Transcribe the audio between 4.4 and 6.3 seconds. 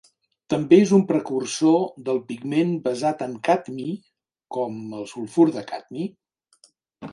com el sulfur de cadmi.